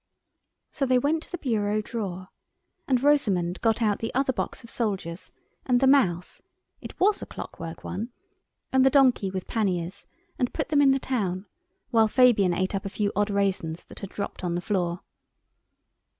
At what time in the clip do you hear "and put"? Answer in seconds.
10.39-10.69